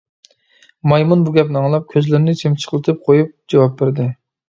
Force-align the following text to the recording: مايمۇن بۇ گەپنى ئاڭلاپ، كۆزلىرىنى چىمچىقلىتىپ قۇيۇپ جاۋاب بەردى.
مايمۇن 0.91 1.27
بۇ 1.27 1.35
گەپنى 1.37 1.61
ئاڭلاپ، 1.61 1.87
كۆزلىرىنى 1.93 2.37
چىمچىقلىتىپ 2.43 3.07
قۇيۇپ 3.09 3.35
جاۋاب 3.55 3.81
بەردى. 3.83 4.13